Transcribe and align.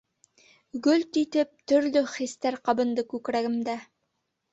Гөлт 0.85 1.19
итеп 1.21 1.51
төрлө 1.71 2.03
хистәр 2.13 2.57
ҡабынды 2.71 3.05
күкрәгемдә. 3.13 3.77